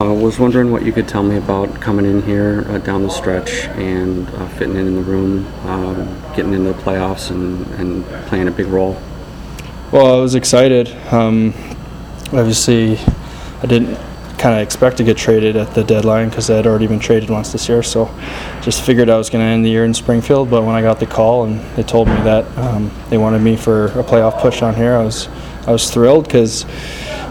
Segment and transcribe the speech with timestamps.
[0.00, 3.08] I was wondering what you could tell me about coming in here uh, down the
[3.08, 8.04] stretch and uh, fitting in in the room, um, getting into the playoffs and, and
[8.28, 8.96] playing a big role.
[9.90, 10.88] Well, I was excited.
[11.12, 11.52] Um,
[12.26, 12.96] obviously,
[13.60, 13.96] I didn't
[14.38, 17.28] kind of expect to get traded at the deadline because I had already been traded
[17.28, 17.82] once this year.
[17.82, 18.06] So,
[18.62, 20.48] just figured I was going to end the year in Springfield.
[20.48, 23.56] But when I got the call and they told me that um, they wanted me
[23.56, 25.26] for a playoff push on here, I was
[25.66, 26.66] I was thrilled because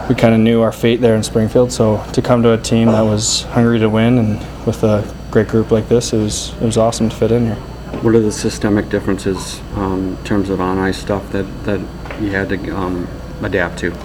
[0.08, 1.70] we kind of knew our fate there in Springfield.
[1.70, 5.48] So to come to a team that was hungry to win and with a great
[5.48, 7.56] group like this, it was it was awesome to fit in here.
[8.02, 11.80] What are the systemic differences um, in terms of on ice stuff that, that
[12.20, 13.08] you had to um,
[13.42, 13.96] adapt to?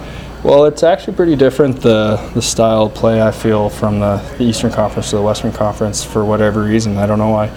[0.42, 4.44] Well, it's actually pretty different the the style of play I feel from the, the
[4.44, 6.98] Eastern Conference to the Western Conference for whatever reason.
[6.98, 7.48] I don't know why,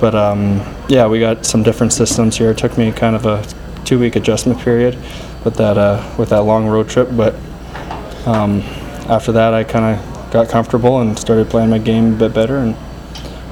[0.00, 2.50] but um, yeah, we got some different systems here.
[2.50, 3.44] It took me kind of a
[3.84, 4.94] two week adjustment period
[5.44, 7.34] with that uh, with that long road trip, but
[8.28, 8.60] um,
[9.10, 12.58] after that, I kind of got comfortable and started playing my game a bit better,
[12.58, 12.74] and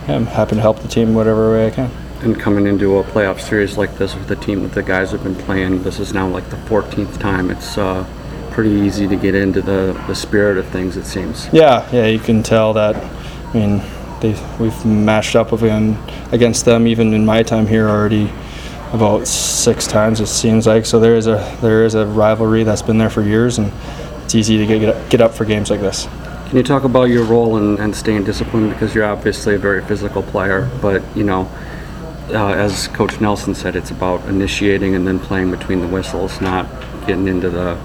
[0.07, 1.91] yeah, I'm happy to help the team whatever way I can.
[2.21, 5.23] And coming into a playoff series like this with the team that the guys have
[5.23, 7.51] been playing, this is now like the 14th time.
[7.51, 8.07] It's uh,
[8.51, 11.49] pretty easy to get into the, the spirit of things, it seems.
[11.53, 12.97] Yeah, yeah, you can tell that.
[12.97, 13.83] I mean,
[14.21, 15.99] they we've matched up again
[16.33, 18.33] against them even in my time here already
[18.93, 20.87] about six times it seems like.
[20.87, 23.73] So there is a there is a rivalry that's been there for years, and
[24.27, 26.09] it's easy to get get up, for games like this.
[26.49, 28.71] Can you talk about your role in, in staying disciplined?
[28.71, 31.49] Because you're obviously a very physical player, but you know,
[32.31, 36.67] uh, as Coach Nelson said, it's about initiating and then playing between the whistles, not
[37.07, 37.79] getting into the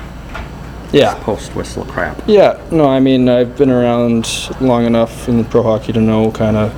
[0.92, 2.20] Yeah, post whistle crap.
[2.26, 4.28] Yeah, no, I mean I've been around
[4.60, 6.74] long enough in pro hockey to know kind of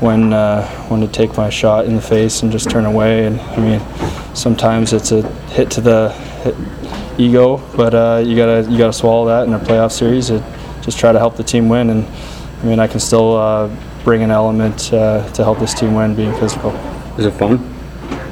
[0.00, 3.26] when uh, when to take my shot in the face and just turn away.
[3.26, 6.12] And I mean, sometimes it's a hit to the
[6.44, 6.54] hit
[7.18, 10.30] ego, but uh, you gotta you gotta swallow that in a playoff series.
[10.30, 10.42] It,
[10.82, 12.04] just try to help the team win, and
[12.62, 16.14] I mean I can still uh, bring an element uh, to help this team win,
[16.14, 16.70] being physical.
[17.18, 17.58] Is it fun?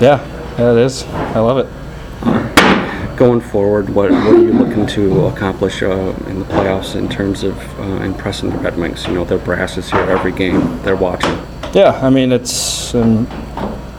[0.01, 0.21] Yeah,
[0.59, 1.05] yeah, it is.
[1.05, 3.17] I love it.
[3.17, 7.45] Going forward, what, what are you looking to accomplish uh, in the playoffs in terms
[7.45, 9.07] of uh, impressing the Red Wings?
[9.07, 10.83] You know, their brass is here every game.
[10.83, 11.39] They're watching.
[11.73, 13.27] Yeah, I mean it's um,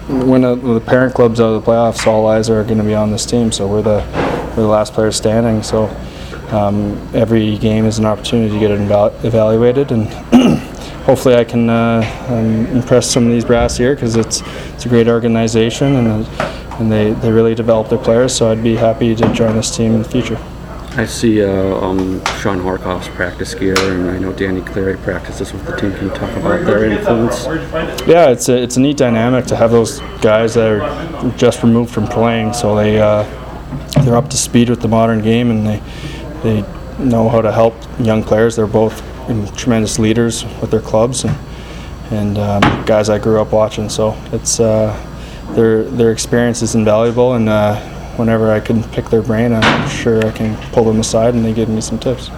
[0.07, 2.83] when, uh, when the parent club's out of the playoffs, all eyes are going to
[2.83, 3.51] be on this team.
[3.51, 4.01] So we're the
[4.55, 5.63] we're the last players standing.
[5.63, 5.85] So
[6.51, 10.07] um, every game is an opportunity to get it eval- evaluated, and
[11.05, 14.41] hopefully I can uh, um, impress some of these brass here because it's
[14.73, 18.35] it's a great organization and uh, and they, they really develop their players.
[18.35, 20.39] So I'd be happy to join this team in the future.
[20.95, 25.65] I see uh, um, Shawn Horcoff's practice gear, and I know Danny Cleary practices with
[25.65, 25.91] the team.
[25.93, 27.45] Can you talk about their influence?
[28.05, 31.91] Yeah, it's a, it's a neat dynamic to have those guys that are just removed
[31.91, 33.23] from playing, so they uh,
[34.03, 35.81] they're up to speed with the modern game and they
[36.43, 36.61] they
[36.99, 38.55] know how to help young players.
[38.55, 39.01] They're both
[39.55, 41.35] tremendous leaders with their clubs and
[42.11, 43.89] and um, guys I grew up watching.
[43.89, 44.95] So it's uh,
[45.51, 47.79] their their experience is invaluable, and uh,
[48.17, 51.53] whenever I can pick their brain, I'm sure I can pull them aside and they
[51.53, 52.29] give me some tips.